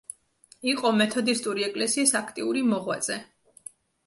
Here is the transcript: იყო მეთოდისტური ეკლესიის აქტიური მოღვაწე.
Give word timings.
იყო 0.71 0.91
მეთოდისტური 1.01 1.67
ეკლესიის 1.67 2.15
აქტიური 2.21 2.65
მოღვაწე. 2.71 3.21